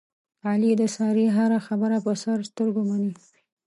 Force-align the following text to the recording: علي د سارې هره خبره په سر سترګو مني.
علي 0.49 0.71
د 0.77 0.83
سارې 0.95 1.25
هره 1.37 1.59
خبره 1.67 1.97
په 2.05 2.11
سر 2.23 2.37
سترګو 2.49 2.81
مني. 2.89 3.11